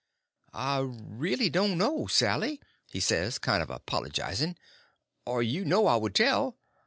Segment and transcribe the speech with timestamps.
[0.55, 2.59] "I reely don't know, Sally,"
[2.89, 4.57] he says, kind of apologizing,
[5.27, 6.57] "or you know I would tell.